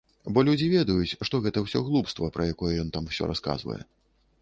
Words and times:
Бо 0.35 0.43
людзі 0.47 0.69
ведаюць, 0.75 1.17
што 1.29 1.43
гэта 1.45 1.65
ўсё 1.67 1.83
глупства, 1.91 2.33
пра 2.39 2.51
якое 2.55 2.73
ён 2.85 2.93
там 2.97 3.03
усё 3.15 3.33
расказвае. 3.35 3.83